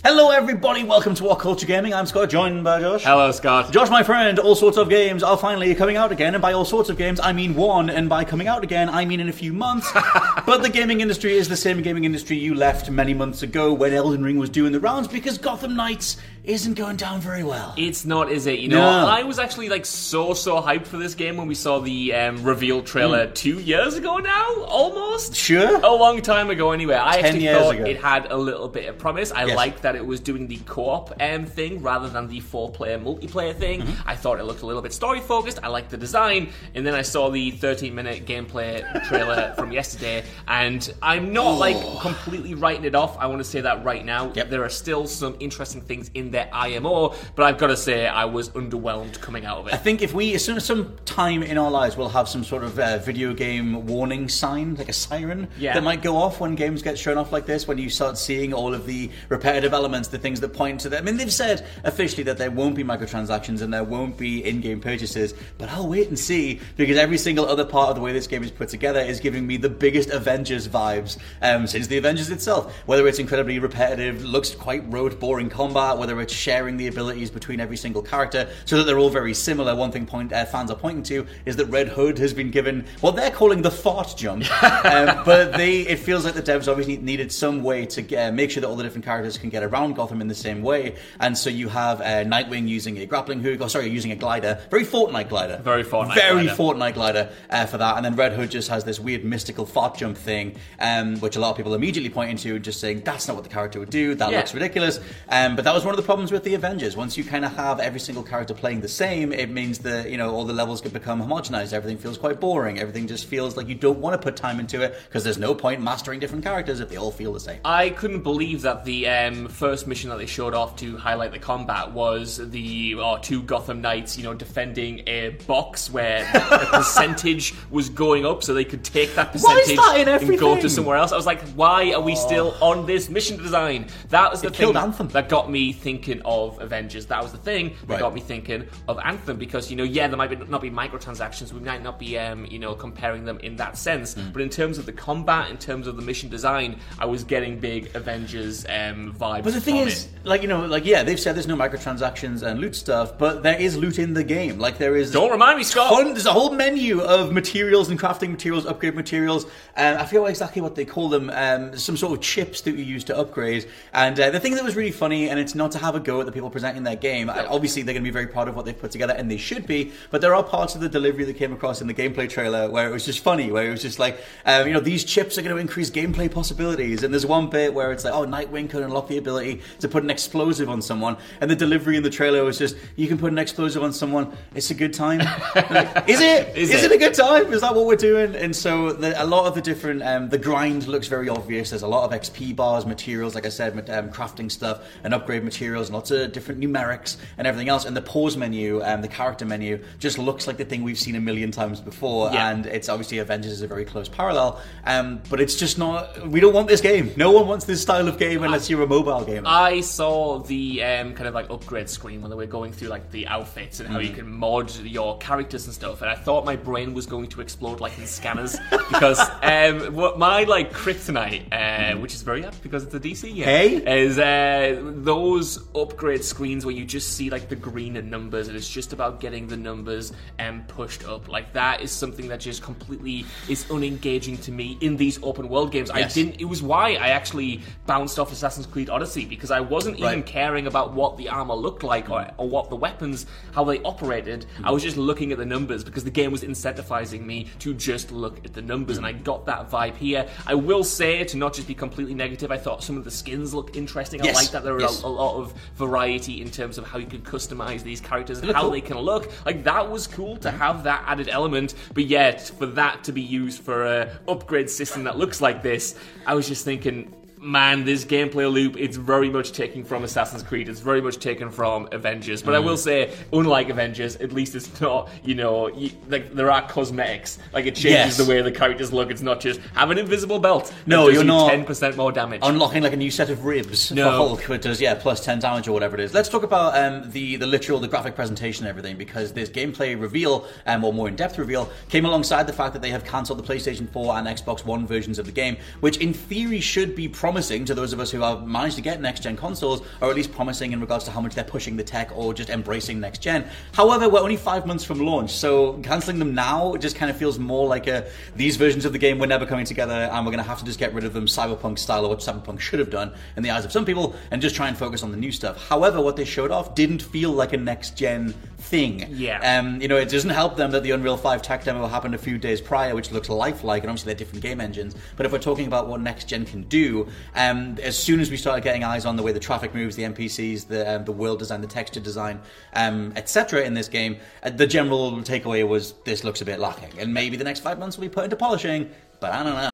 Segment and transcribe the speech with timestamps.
[0.00, 0.82] Hello, everybody.
[0.82, 1.94] Welcome to What Culture Gaming.
[1.94, 3.04] I'm Scott, joined by Josh.
[3.04, 3.70] Hello, Scott.
[3.70, 6.64] Josh, my friend, all sorts of games are finally coming out again, and by all
[6.64, 9.32] sorts of games, I mean one, and by coming out again, I mean in a
[9.32, 9.88] few months.
[10.46, 13.92] but the gaming industry is the same gaming industry you left many months ago when
[13.92, 17.72] Elden Ring was doing the rounds because Gotham Knights isn't going down very well.
[17.76, 18.58] It's not, is it?
[18.58, 19.06] You know, No.
[19.08, 22.42] I was actually like so so hyped for this game when we saw the um,
[22.42, 23.32] reveal trailer Hmm.
[23.34, 25.36] two years ago now, almost.
[25.36, 25.76] Sure.
[25.84, 26.96] A long time ago, anyway.
[27.00, 27.84] I Ten actually years thought ago.
[27.84, 29.30] it had a little bit of promise.
[29.30, 29.56] I Yes.
[29.56, 33.82] liked that it was doing the co-op um, thing rather than the four-player multiplayer thing.
[33.82, 34.08] Mm-hmm.
[34.08, 35.60] I thought it looked a little bit story-focused.
[35.62, 40.92] I liked the design, and then I saw the 13-minute gameplay trailer from yesterday, and
[41.02, 43.16] I'm not like completely writing it off.
[43.18, 44.32] I want to say that right now.
[44.34, 44.50] Yep.
[44.50, 48.24] There are still some interesting things in their IMO, but I've got to say I
[48.24, 49.74] was underwhelmed coming out of it.
[49.74, 52.42] I think if we, as soon as some time in our lives, we'll have some
[52.44, 55.74] sort of uh, video game warning sign, like a siren, Yeah.
[55.74, 57.68] that might go off when games get shown off like this.
[57.68, 61.02] When you start seeing all of the repetitive elements, the things that point to them.
[61.02, 64.80] I mean, they've said officially that there won't be microtransactions and there won't be in-game
[64.80, 68.26] purchases, but I'll wait and see because every single other part of the way this
[68.26, 72.30] game is put together is giving me the biggest Avengers vibes um, since the Avengers
[72.30, 72.74] itself.
[72.86, 77.60] Whether it's incredibly repetitive, looks quite rote, boring combat, whether it's sharing the abilities between
[77.60, 79.74] every single character so that they're all very similar.
[79.74, 82.86] One thing point, uh, fans are pointing to is that Red Hood has been given
[83.00, 84.44] what they're calling the fart jump,
[84.84, 88.50] um, but they it feels like the devs obviously needed some way to uh, make
[88.50, 91.36] sure that all the different characters can get around Gotham in the same way, and
[91.36, 94.84] so you have uh, Nightwing using a grappling hook, or sorry, using a glider, very
[94.84, 96.62] Fortnite glider, Very Fortnite very glider.
[96.62, 99.96] Fortnite glider uh, for that, and then Red Hood just has this weird mystical fart
[99.96, 103.34] jump thing, um, which a lot of people immediately point into, just saying that's not
[103.34, 104.14] what the character would do.
[104.14, 104.38] That Yeah.
[104.38, 105.00] looks ridiculous.
[105.28, 106.94] Um, but that was one of the problems with the Avengers.
[106.94, 110.18] Once you kind of have every single character playing the same, it means that you
[110.18, 111.72] know all the levels could become homogenized.
[111.72, 112.78] Everything feels quite boring.
[112.78, 115.54] Everything just feels like you don't want to put time into it because there's no
[115.54, 117.60] point mastering different characters if they all feel the same.
[117.64, 121.38] I couldn't believe that the um, first mission that they showed off to highlight the
[121.38, 127.54] combat was the oh, two Gotham Knights, you know, defending a box where the percentage
[127.70, 131.10] was going up, so they could take that percentage that and go to somewhere else.
[131.10, 133.86] I was like, why are we still on this mission design?
[134.10, 137.06] That was the It thing that got me thinking of Avengers.
[137.06, 138.00] That was the thing that Right.
[138.00, 141.52] got me thinking of Anthem because you know, yeah, there might be, not be microtransactions.
[141.52, 144.14] We might not be, um, you know, comparing them in that sense.
[144.14, 144.32] Mm.
[144.32, 147.58] But in terms of the combat, in terms of the mission design, I was getting
[147.58, 149.44] big Avengers um, vibes.
[149.44, 150.10] But the thing is, it.
[150.24, 153.58] like you know, like yeah, they've said there's no microtransactions and loot stuff, but there
[153.58, 154.58] is loot in the game.
[154.58, 155.10] Like there is.
[155.10, 155.90] Don't remind me, Scott.
[155.90, 159.44] ton- there's a whole menu of materials and crafting materials, upgrade materials.
[159.76, 161.30] Um, I forget exactly what they call them.
[161.30, 163.68] Um, some sort of chips that you use to upgrade.
[163.92, 166.20] And uh, the thing that was really funny, and it's not to have a go
[166.20, 167.28] at the people presenting their game.
[167.30, 169.36] I- Obviously, they're going to be very proud of what they've put together, and they
[169.36, 169.92] should be.
[170.10, 172.88] But there are parts of the delivery that came across in the gameplay trailer where
[172.88, 175.42] it was just funny, where it was just like, um, you know, these chips are
[175.42, 177.02] going to increase gameplay possibilities.
[177.02, 180.02] And there's one bit where it's like, oh, Nightwing can unlock the ability to put
[180.02, 183.32] an explosive on someone, and the delivery in the trailer was just, you can put
[183.32, 184.32] an explosive on someone.
[184.54, 185.18] It's a good time.
[185.18, 186.56] Like, is it?
[186.56, 186.92] Is is it?
[186.92, 187.52] it a good time?
[187.52, 188.34] Is that what we're doing?
[188.34, 191.70] And so the, a lot of the different, um, the grind looks very obvious.
[191.70, 195.44] There's a lot of XP bars, materials, like I said, um, crafting stuff and upgrade
[195.44, 197.84] materials, and lots of different numerics and everything else.
[197.84, 201.16] And the pause menu, and the character menu, just looks like the thing we've seen
[201.16, 202.30] a million times before.
[202.32, 202.50] Yeah.
[202.50, 204.60] And it's obviously Avengers is a very close parallel.
[204.84, 206.26] Um, but it's just not.
[206.28, 207.12] We don't want this game.
[207.16, 209.48] No one wants this style of game unless you're a mobile gamer.
[209.48, 213.10] I saw the um, kind of like upgrade screen when they were going through like
[213.10, 214.08] the outfits and how Mm.
[214.08, 217.40] you can mod your characters and stuff, and I thought my brain was going to
[217.40, 222.62] explode like in scanners because um, what my like kryptonite, uh, which is very apt
[222.62, 223.76] because it's a DC Hey?
[223.76, 228.56] is uh, those upgrade screens where you just see like the green and numbers, and
[228.56, 231.28] it's just about getting the numbers um, pushed up.
[231.28, 235.72] Like that is something that just completely is unengaging to me in these open world
[235.72, 235.90] games.
[235.90, 236.40] I didn't.
[236.40, 240.66] It was why I actually bounced off Assassin's Creed Odyssey because I wasn't even caring
[240.66, 244.46] about what the armor looked like or, or what the weapons, how they operated.
[244.64, 248.12] I was just looking at the numbers because the game was incentivizing me to just
[248.12, 250.28] look at the numbers, and I got that vibe here.
[250.46, 252.50] I will say to not just be completely negative.
[252.50, 254.20] I thought some of the skins looked interesting.
[254.22, 255.02] I like that there were Yes.
[255.02, 258.50] a, a lot of variety in terms of how you can customize these characters and
[258.52, 258.70] how cool.
[258.70, 259.32] they can look.
[259.44, 260.58] Like that was cool to mm-hmm.
[260.58, 265.04] have that added element, but yet for that to be used for a upgrade system
[265.04, 267.14] that looks like this, I was just thinking.
[267.44, 270.68] Man, this gameplay loop, it's very much taken from Assassin's Creed.
[270.68, 272.40] It's very much taken from Avengers.
[272.40, 272.64] But I Mm.
[272.64, 277.40] will say, unlike Avengers, at least it's not, you know, you, like there are cosmetics.
[277.52, 278.16] Like it changes Yes.
[278.16, 279.10] the way the characters look.
[279.10, 280.72] It's not just have an invisible belt.
[280.86, 282.42] No, you're you not 10% more damage.
[282.44, 284.04] unlocking like a new set of ribs No.
[284.04, 286.14] for Hulk, which does yeah plus ten damage or whatever it is.
[286.14, 290.00] Let's talk about um, the the literal, the graphic presentation and everything because this gameplay
[290.00, 293.40] reveal, um, or more in depth reveal, came alongside the fact that they have cancelled
[293.40, 297.08] the PlayStation 4 and Xbox One versions of the game, which in theory should be
[297.08, 300.16] promising to those of us who have managed to get next gen consoles, or at
[300.16, 303.18] least promising in regards to how much they're pushing the tech or just embracing next
[303.18, 303.44] gen.
[303.72, 307.38] However, we're only five months from launch, so cancelling them now just kind of feels
[307.38, 308.06] more like a
[308.36, 310.64] these versions of the game were never coming together, and we're going to have to
[310.64, 313.50] just get rid of them cyberpunk style, or what cyberpunk should have done in the
[313.50, 315.68] eyes of some people, and just try and focus on the new stuff.
[315.68, 319.06] However, what they showed off didn't feel like a next gen thing.
[319.10, 319.58] Yeah.
[319.58, 322.18] Um, you know, it doesn't help them that the Unreal 5 tech demo happened a
[322.18, 324.94] few days prior, which looks lifelike, and obviously they're different game engines.
[325.16, 328.36] But if we're talking about what next gen can do, um, as soon as we
[328.36, 331.38] started getting eyes on the way the traffic moves, the NPCs, the um, the world
[331.38, 332.40] design, the texture design,
[332.74, 333.62] um, etc.
[333.64, 337.36] in this game, uh, the general takeaway was this looks a bit lacking, and maybe
[337.36, 338.90] the next five months will be put into polishing.
[339.20, 339.72] But I don't know.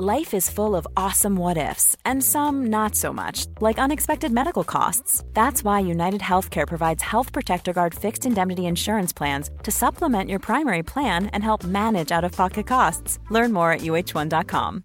[0.00, 4.62] Life is full of awesome what ifs, and some not so much, like unexpected medical
[4.62, 5.24] costs.
[5.32, 10.38] That's why United Healthcare provides Health Protector Guard fixed indemnity insurance plans to supplement your
[10.38, 13.18] primary plan and help manage out of pocket costs.
[13.28, 14.84] Learn more at uhone.com.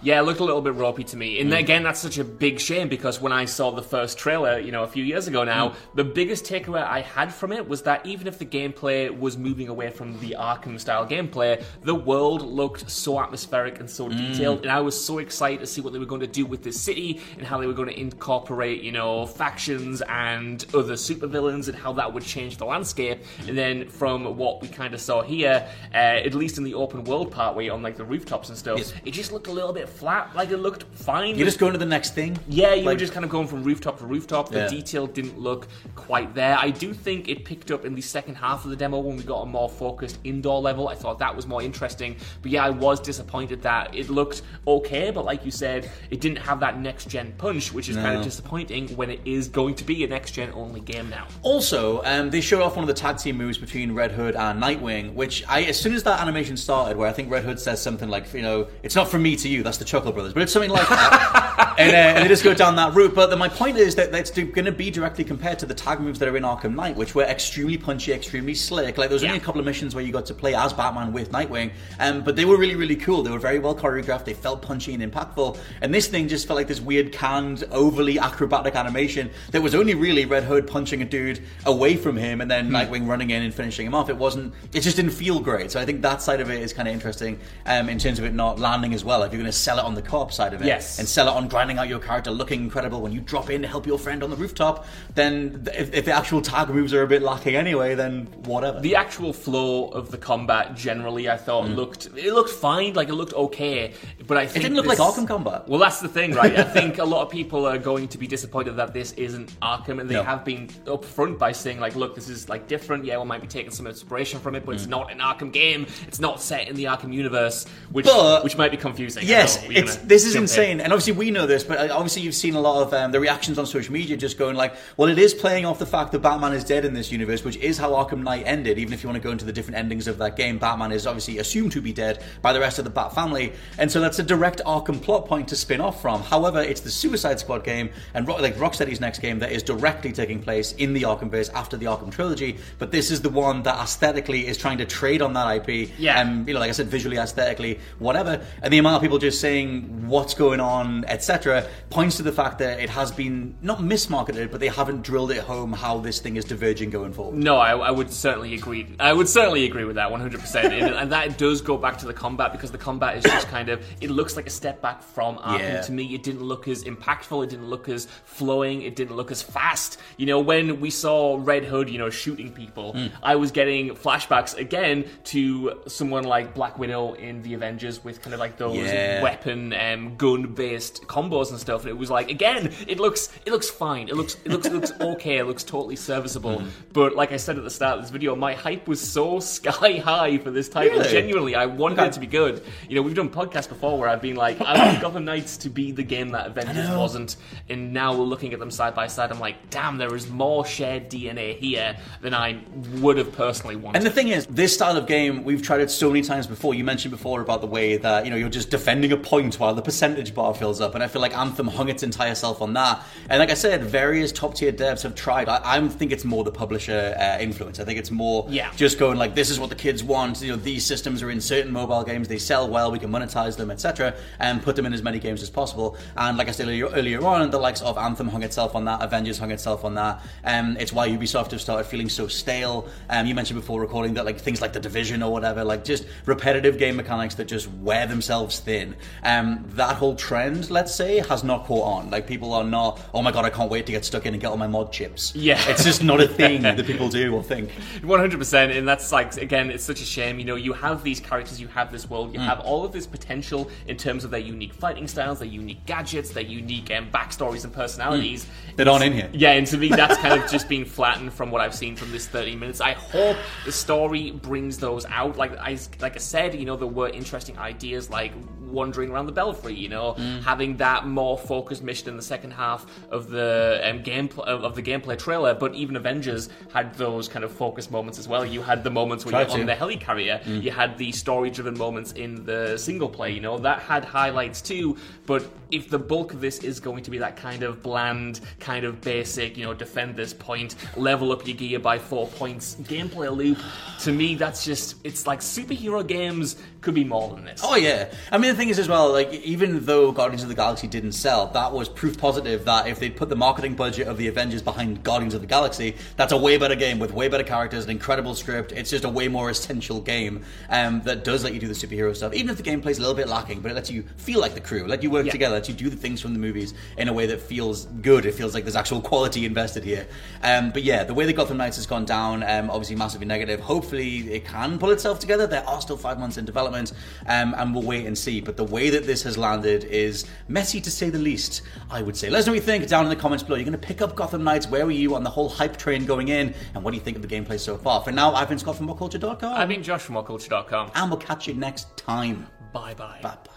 [0.00, 1.38] Yeah, it looked a little bit ropey to me.
[1.38, 1.40] Mm.
[1.40, 4.70] And again, that's such a big shame because when I saw the first trailer, you
[4.70, 5.74] know, a few years ago now, Mm.
[5.96, 9.66] the biggest takeaway I had from it was that even if the gameplay was moving
[9.68, 14.16] away from the Arkham style gameplay, the world looked so atmospheric and so Mm.
[14.32, 14.62] detailed.
[14.62, 16.80] And I was so excited to see what they were going to do with this
[16.80, 21.76] city and how they were going to incorporate, you know, factions and other supervillains and
[21.76, 23.18] how that would change the landscape.
[23.48, 27.02] And then from what we kind of saw here, uh, at least in the open
[27.02, 28.92] world part where you're on like the rooftops and stuff, Yes.
[29.04, 30.34] it just looked a little bit flat.
[30.34, 31.36] Like it looked fine.
[31.36, 32.38] You're just going to the next thing.
[32.48, 34.50] Yeah, you were just kind of going from rooftop to rooftop.
[34.50, 34.68] The Yeah.
[34.68, 36.56] detail didn't look quite there.
[36.58, 39.22] I do think it picked up in the second half of the demo when we
[39.22, 40.88] got a more focused indoor level.
[40.88, 42.16] I thought that was more interesting.
[42.42, 46.38] But yeah, I was disappointed that it looked okay, but like you said, it didn't
[46.38, 49.84] have that next gen punch, which is kind of disappointing when it is going to
[49.84, 51.26] be a next gen only game now.
[51.42, 54.62] Also, um, they showed off one of the tag team moves between Red Hood and
[54.62, 57.80] Nightwing, which I, as soon as that animation started, where I think Red Hood says
[57.82, 59.64] something like, you know, it's not from me to you, 2.
[59.64, 61.71] That's the Chuckle Brothers, but it's something like that.
[61.78, 63.14] And, uh, and they just go down that route.
[63.14, 66.18] But my point is that it's going to be directly compared to the tag moves
[66.18, 68.98] that are in Arkham Knight, which were extremely punchy, extremely slick.
[68.98, 71.12] Like there was only a couple of missions where you got to play as Batman
[71.12, 73.22] with Nightwing, um, but they were really, really cool.
[73.22, 74.24] They were very well choreographed.
[74.24, 75.58] They felt punchy and impactful.
[75.80, 79.94] And this thing just felt like this weird, canned, overly acrobatic animation that was only
[79.94, 83.54] really Red Hood punching a dude away from him and then Nightwing running in and
[83.54, 84.08] finishing him off.
[84.08, 84.54] It wasn't.
[84.72, 85.70] It just didn't feel great.
[85.70, 88.24] So I think that side of it is kind of interesting um, in terms of
[88.24, 89.22] it not landing as well.
[89.22, 90.98] If you're going to sell it on the co-op side of it, Yes.
[90.98, 93.68] and sell it on grinding out your character, looking incredible when you drop in to
[93.68, 97.06] help your friend on the rooftop, then if, if the actual tag moves are a
[97.06, 98.80] bit lacking anyway, then whatever.
[98.80, 103.14] The actual flow of the combat generally, I thought looked it looked fine, like it
[103.14, 103.92] looked okay.
[104.26, 104.62] But I think Mm.
[104.62, 105.68] didn't look this- like Arkham combat.
[105.68, 106.58] Well, that's the thing, right?
[106.58, 110.00] I think a lot of people are going to be disappointed that this isn't Arkham,
[110.00, 110.24] and they No.
[110.24, 113.04] have been upfront by saying like, "Look, this is like different.
[113.04, 114.78] Yeah, we might be taking some inspiration from it, but Mm.
[114.78, 115.86] it's not an Arkham game.
[116.08, 119.58] It's not set in the Arkham universe, which But- which might be confusing." Yes,
[120.04, 120.42] this is jump in.
[120.42, 123.12] insane, and obviously we know this, but uh, obviously you've seen a lot of um,
[123.12, 126.12] the reactions on social media just going like, "Well, it is playing off the fact
[126.12, 128.78] that Batman is dead in this universe, which is how Arkham Knight ended.
[128.78, 131.06] Even if you want to go into the different endings of that game, Batman is
[131.06, 134.18] obviously assumed to be dead by the rest of the Bat family, and so that's
[134.18, 136.22] a direct Arkham plot point to spin off from.
[136.22, 140.42] However, it's the Suicide Squad game and like Rocksteady's next game that is directly taking
[140.42, 144.46] place in the Arkhamverse after the Arkham trilogy, but this is the one that aesthetically
[144.46, 145.90] is trying to trade on that IP.
[145.98, 146.20] Yeah.
[146.20, 148.44] Um, you know, like I said, visually, aesthetically, whatever.
[148.62, 151.41] And the amount of people just saying what's going on, etc.,
[151.90, 155.38] points to the fact that it has been not mismarketed, but they haven't drilled it
[155.42, 157.36] home how this thing is diverging going forward.
[157.36, 158.86] No, I, I would certainly agree.
[159.00, 160.54] I would certainly agree with that 100%.
[160.64, 163.68] and, and that does go back to the combat because the combat is just kind
[163.68, 165.80] of, it looks like a step back from Arkham Yeah.
[165.82, 166.14] to me.
[166.14, 169.98] It didn't look as impactful, it didn't look as flowing, it didn't look as fast.
[170.16, 173.06] You know, when we saw Red Hood, you know, shooting people, Hmm.
[173.22, 178.34] I was getting flashbacks again to someone like Black Widow in the Avengers with kind
[178.34, 179.22] of like those Yeah.
[179.22, 181.82] weapon um, gun based combos and stuff.
[181.82, 184.08] And it was like, again, it looks it looks fine.
[184.08, 185.38] It looks it looks it looks okay.
[185.38, 186.60] It looks totally serviceable.
[186.60, 186.68] Hmm.
[186.92, 189.98] But like I said at the start of this video, my hype was so sky
[189.98, 190.98] high for this title.
[190.98, 191.10] Really?
[191.10, 192.06] Genuinely, I wanted Okay.
[192.08, 192.64] it to be good.
[192.88, 195.68] You know, we've done podcasts before where I've been like, I want Gotham Knights to
[195.70, 197.36] be the game that Avengers wasn't,
[197.68, 199.30] and now we're looking at them side by side.
[199.30, 202.60] I'm like, damn, there is more shared DNA here than I
[203.00, 203.98] would have personally wanted.
[203.98, 206.74] And the thing is, this style of game, we've tried it so many times before.
[206.74, 209.74] You mentioned before about the way that, you know, you're just defending a point while
[209.74, 210.94] the percentage bar fills up.
[210.94, 213.02] And I feel like Anthem hung its entire self on that.
[213.30, 215.48] And like I said, various top tier devs have tried.
[215.48, 217.80] I, I think it's more the publisher uh, influence.
[217.80, 218.70] I think it's more Yeah.
[218.76, 220.42] just going like, this is what the kids want.
[220.42, 222.28] You know, these systems are in certain mobile games.
[222.28, 222.90] They sell well.
[222.92, 224.14] We can monetize them, etc.
[224.38, 225.96] And put them in as many games as possible.
[226.16, 229.00] And like I said earlier, earlier on, the likes of Anthem hung itself on that.
[229.02, 230.20] Avengers hung itself on that.
[230.44, 232.88] Um, it's why Ubisoft have started feeling so stale.
[233.08, 236.04] Um, you mentioned before recording that like things like the Division or whatever, like just
[236.26, 238.96] repetitive game mechanics that just wear themselves thin.
[239.22, 242.10] Um, that whole trend, let's say, has not caught on.
[242.10, 244.40] Like people are not, oh my god, I can't wait to get stuck in and
[244.40, 245.34] get all my mod chips.
[245.34, 245.60] Yeah.
[245.68, 247.70] it's just not a thing that people do or think.
[248.02, 250.38] One hundred percent, and that's like again, it's such a shame.
[250.38, 252.46] You know, you have these characters, you have this world, you Mm.
[252.46, 256.30] have all of this potential in terms of their unique fighting styles, their unique gadgets,
[256.30, 258.46] their unique um, backstories and personalities.
[258.76, 259.28] That aren't in here.
[259.32, 262.10] Yeah, and to me, that's kind of just been flattened from what I've seen from
[262.10, 262.80] this thirty minutes.
[262.80, 265.36] I hope the story brings those out.
[265.36, 269.32] Like I, like I said, you know, there were interesting ideas like wandering around the
[269.32, 269.74] belfry.
[269.74, 270.42] You know, Mm.
[270.42, 274.82] having that more focused mission in the second half of the um, gameplay of the
[274.82, 275.54] gameplay trailer.
[275.54, 278.44] But even Avengers had those kind of focused moments as well.
[278.44, 280.42] You had the moments where you're on the helicarrier.
[280.44, 280.62] Mm.
[280.62, 283.32] You had the story-driven moments in the single play.
[283.32, 284.96] You know, that had highlights too.
[285.26, 288.84] But if the bulk of this is going to be that kind of bland, kind
[288.84, 293.34] of basic, you know, defend this point, level up your gear by four points, gameplay
[293.34, 293.58] loop,
[294.00, 297.60] to me, that's just it's like superhero games could be more than this.
[297.64, 298.12] Oh yeah.
[298.30, 301.12] I mean the thing is as well, like even though Guardians of the Galaxy didn't
[301.12, 304.60] sell, that was proof positive that if they put the marketing budget of the Avengers
[304.62, 307.90] behind Guardians of the Galaxy, that's a way better game with way better characters, an
[307.90, 308.72] incredible script.
[308.72, 312.14] It's just a way more essential game um, that does let you do the superhero
[312.14, 312.34] stuff.
[312.34, 314.60] Even if the gameplay's a little bit lacking, but it lets you feel like the
[314.60, 315.32] crew, let you work Yeah.
[315.32, 318.26] together, let you do the things from the movies in a way that feels good.
[318.26, 320.06] It feels like there's actual quality invested here.
[320.42, 323.60] Um, but yeah, the way the Gotham Knights has gone down, um, obviously massively negative.
[323.60, 325.46] Hopefully it can pull itself together.
[325.46, 328.40] There are still five months in development, um, and we'll wait and see.
[328.40, 332.16] But the way that this has landed is messy to say the least, I would
[332.16, 332.30] say.
[332.30, 333.56] Let us know what you think down in the comments below.
[333.56, 334.66] You're going to pick up Gotham Knights.
[334.66, 336.54] Where were you on the whole hype train going in?
[336.74, 338.02] And what do you think of the gameplay so far?
[338.02, 339.52] For now, I've been Scott from WhatCulture.com.
[339.52, 340.92] I've been Josh from WhatCulture.com.
[340.94, 342.46] and we'll catch you next time.
[342.72, 343.18] Bye bye.
[343.22, 343.52] Bye bye.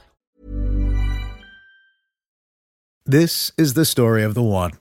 [3.05, 4.71] This is the story of the one.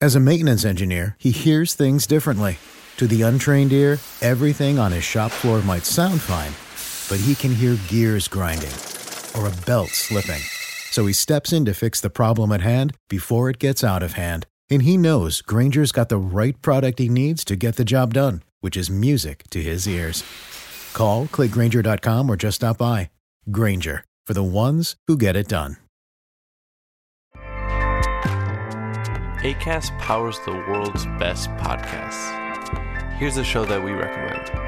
[0.00, 2.58] As a maintenance engineer, he hears things differently.
[2.96, 6.52] To the untrained ear, everything on his shop floor might sound fine,
[7.08, 8.74] but he can hear gears grinding
[9.36, 10.40] or a belt slipping.
[10.90, 14.14] So he steps in to fix the problem at hand before it gets out of
[14.14, 14.46] hand.
[14.70, 18.42] And he knows Grainger's got the right product he needs to get the job done,
[18.60, 20.24] which is music to his ears.
[20.92, 23.10] Call, clickgrainger.com, or just stop by.
[23.50, 25.76] Grainger, for the ones who get it done.
[29.44, 32.34] ACAST powers the world's best podcasts.
[33.18, 34.67] Here's a show that we recommend.